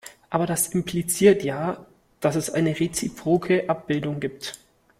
[0.31, 1.85] Aber das impliziert ja,
[2.21, 4.57] dass es eine reziproke Abbildung gibt.